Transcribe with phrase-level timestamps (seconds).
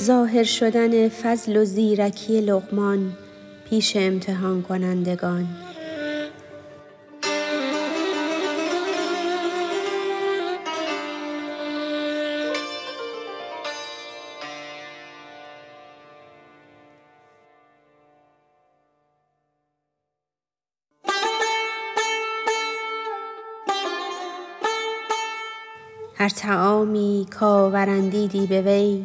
[0.00, 3.12] ظاهر شدن فضل و زیرکی لقمان
[3.70, 5.48] پیش امتحان کنندگان.
[26.18, 29.04] هر طعامی کآورندیدی به وی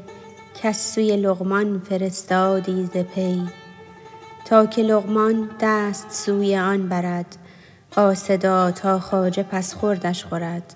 [0.64, 3.42] کس سوی لقمان فرستادی ز پی
[4.46, 7.36] تا که لقمان دست سوی آن برد
[7.96, 10.74] قاصدا تا خواجه پس خوردش خورد.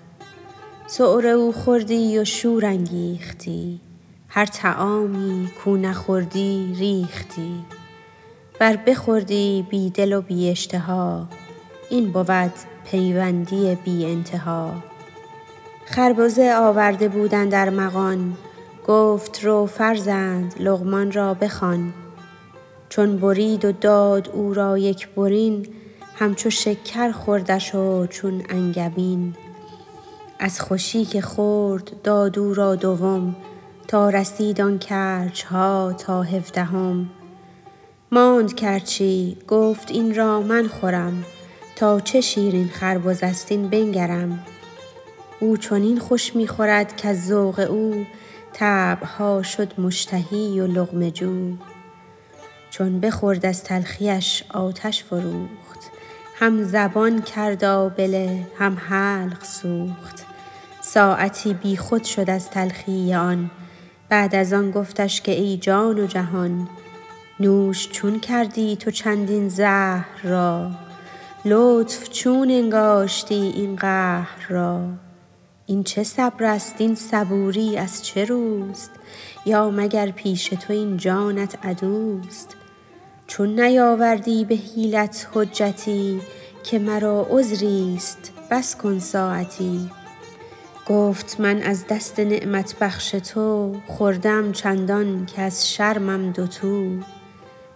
[0.86, 3.80] سؤر او خوردی و شور انگیختی
[4.28, 7.64] هر طعامی کو نخوردی ریختی.
[8.60, 11.28] ور بخوردی بی دل و بی اشتها
[11.90, 12.52] این بود
[12.90, 14.72] پیوندی بی انتها.
[15.86, 18.36] خربزه آورده بود اندر مغان
[18.86, 21.94] گفت رو فرزند لقمان را بخوان.
[22.88, 25.66] چون برید و داد او را یک برین
[26.14, 29.34] همچو شکر خوردش و چون انگبین.
[30.38, 33.36] از خوشی که خورد داد او را دوم
[33.88, 37.10] تا رسید آن کرچ ها تا هفدهم.
[38.12, 41.24] ماند کرچی گفت این را من خورم
[41.76, 44.44] تا چه شیرین خربزه ست این بنگرم.
[45.40, 48.06] او چنین خوش می خورد کز ذوق او
[48.58, 51.56] طبع ها شد مشتهی و لقمه جو.
[52.70, 55.90] چون بخورد از تلخیش آتش فروخت.
[56.38, 60.24] هم زبان کرد آبله هم حلق سوخت.
[60.80, 63.50] ساعتی بی خود شد از تلخی آن.
[64.08, 66.68] بعد از آن گفتش که ای جان و جهان
[67.40, 70.70] نوش چون کردی تو چندین زهر را؟
[71.44, 75.05] لطف چون انگاشتی این قهر را؟
[75.68, 78.90] این چه صبر است؟ این صبوری از چه روست؟
[79.46, 82.56] یا مگر پیش تو این جانت عدوست؟
[83.26, 86.20] چون نیاوردی به حیلت حجتی
[86.64, 89.90] که مرا عذری ست بس کن ساعتی.
[90.88, 96.98] گفت من از دست نعمت بخش تو خورده ام چندان که از شرمم دوتو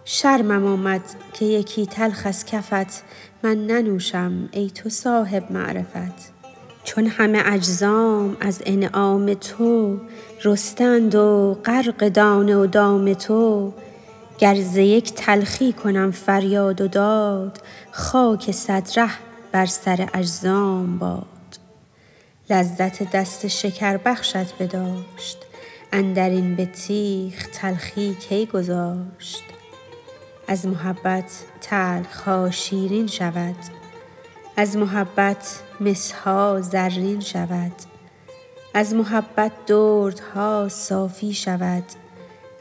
[0.05, 1.01] شرمم آمد
[1.33, 3.03] که یکی تلخ از کفت
[3.43, 6.40] من ننوشم ای تو صاحب معرفت.
[6.83, 9.99] چون همه اجزام از انعام تو
[10.43, 13.73] رسته اند و غرق دانه و دام تو
[14.39, 17.61] گر ز یک تلخی کنم فریاد و داد
[17.91, 19.11] خاک صد ره
[19.51, 21.25] بر سر اجزام باد.
[22.49, 25.37] لذت دست شکربخشت بداشت
[25.93, 29.43] اندرین بطیخ تلخی کی گذاشت.
[30.47, 31.31] از محبت
[31.61, 33.55] تلخ ها شیرین شود
[34.61, 37.71] از محبت مس ها زرین شود.
[38.73, 41.83] از محبت دردها صافی شود.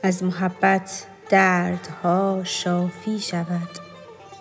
[0.03, 3.69] از محبت دردها شافی شود.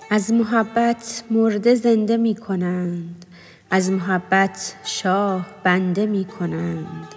[0.09, 3.25] از محبت مرده زنده می کنند.
[3.71, 7.07] از محبت شاه بنده می کنند.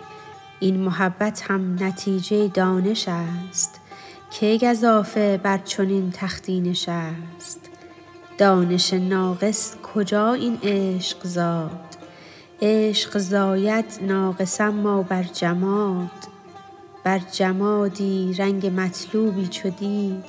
[0.60, 3.80] این محبت هم نتیجه دانش است.
[4.30, 7.71] کی گزافه بر چنین تختی نشست؟
[8.42, 11.96] دانش ناقص کجا این عشق زاد؟
[12.62, 16.10] عشق زاید ناقص اما بر جماد.
[17.04, 20.24] بر جمادی رنگ مطلوبی چو دید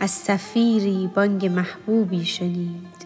[0.00, 2.96] از صفیری بانگ محبوبی شنید.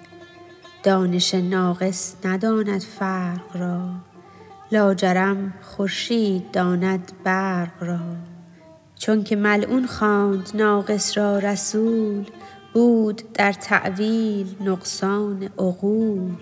[0.82, 3.88] دانش ناقص نداند فرق را
[4.72, 8.00] لاجرم خورشید داند برق را.
[8.98, 12.25] چونک ملعون خواند ناقص را رسول
[12.75, 16.35] بود در تأویل نقصان عقول.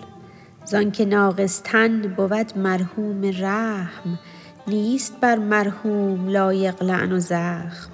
[0.65, 4.19] زانک ناقص تن بود مرحوم رحم
[4.67, 7.91] نیست بر مرحوم لایق لعن و زخم.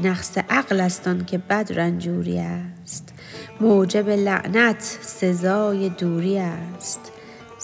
[0.00, 3.14] نقص عقل است آنک بد رنجوری است.
[3.60, 7.12] موجب لعنت سزای دوری است.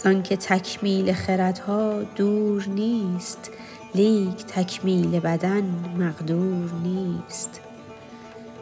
[0.02, 3.50] زانک تکمیل خردها دور نیست
[3.94, 5.64] لیک تکمیل بدن
[5.98, 7.67] مقدور نیست.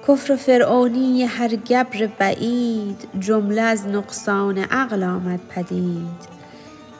[0.08, 6.36] کفر فرعونی هر گبر بعید جمله از نقصان عقل آمد پدید.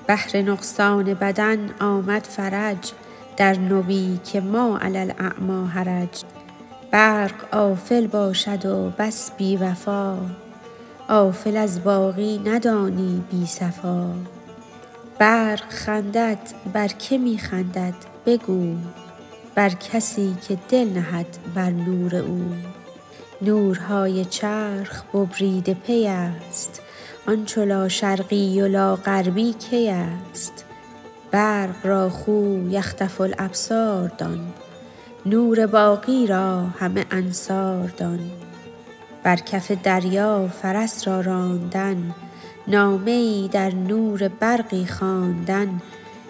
[0.06, 2.92] بهر نقصان بدن آمد فرج
[3.36, 6.24] در نبی که ما علی الاعمی حرج.
[6.90, 10.16] برق آفل باشد و بس بی وفا
[11.08, 14.14] آفل از باقی ندانی بی صفا.
[15.18, 16.38] برق خندد
[16.72, 17.94] بر که می خندد؟
[18.26, 18.76] بگو
[19.54, 22.75] بر کسی که دل نهد بر نور او.
[23.42, 26.82] نورهای چرخ ببریده پی است.
[27.28, 30.64] آن چو لاشرقی و لاغربی کی است.
[31.30, 34.52] برق را خو یخطف الابصار دان.
[35.26, 38.30] نور باقی را همه انصار دان.
[39.22, 42.14] بر کف دریا فرس را راندن.
[42.68, 45.82] نامه ای در نور برقی خواندن.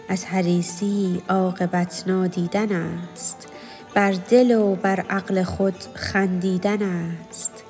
[0.08, 3.48] از حریصی عاقبت نادیدن است.
[3.96, 7.64] بر دل و بر عقل خود خندیدن است.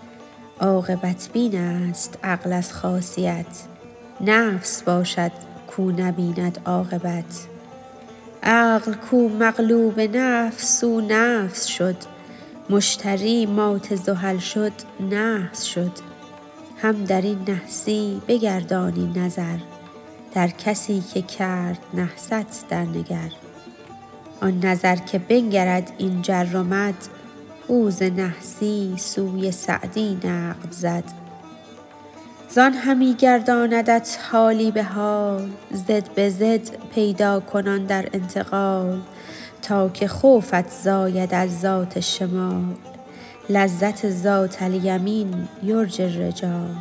[0.60, 3.46] عاقبت بین است عقل از خاصیت.
[4.20, 5.30] نفس باشد
[5.66, 7.46] کو نبیند عاقبت.
[8.42, 11.96] عقل کو مغلوب نفس او نفس شد.
[12.70, 14.72] مشتری مات زحل شد
[15.10, 15.92] نحس شد.
[16.82, 19.58] هم در این نحسی بگردانی نظر.
[20.34, 23.30] در کسی که کرد نحست درنگر
[24.40, 26.94] آن نظر که بنگرد این جر و مد
[27.66, 31.04] او ز نحسی سوی سعدی نقب زد.
[32.48, 39.00] زان همی گرداندت حالی به حال ضد به ضد پیدا کنان در انتقال
[39.62, 42.74] تا که خوفت زاید از ذات شمال.
[43.48, 46.74] لذت ذات الیمین یرجی الرجال.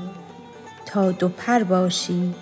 [0.86, 2.34] تا دو پر باشی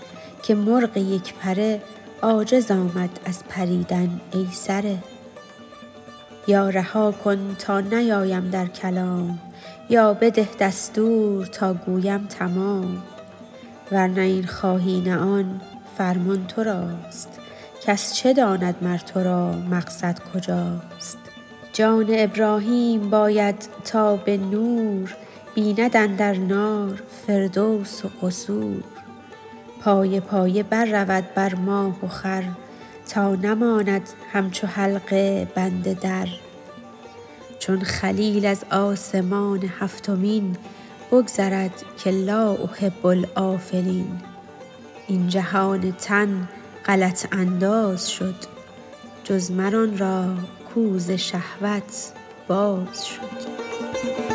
[0.43, 1.81] که مرغ یک پره
[2.23, 4.97] عاجز آمد از پریدن ای سره
[6.47, 9.39] یا رها کن تا نیایم در کلام
[9.89, 13.03] یا بده دستور تا گویم تمام.
[13.91, 15.61] ور نه این خواهی نه آن
[15.97, 17.39] فرمان تو راست
[17.85, 21.17] کس چه داند مر تو را مقصد کجاست.
[21.73, 25.15] جان ابراهیم باید تا به نور
[25.55, 28.92] بیند اندر نار فردوس و قصور.
[29.83, 32.43] پایه پایه بر رود بر ماه و خور
[33.09, 36.27] تا نماند همچو حلقه بند در.
[37.59, 40.57] چون خلیل از آسمان هفتمین
[41.11, 44.21] بگذرد که لا احب الآفلین.
[45.07, 46.47] این جهان تن
[46.85, 48.35] غلط انداز شد
[49.23, 50.25] جز مر آن را
[50.73, 52.11] کو ز شهوت
[52.47, 54.32] باز شد.